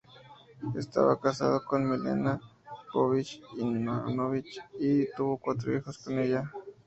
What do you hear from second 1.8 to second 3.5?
Milena Popović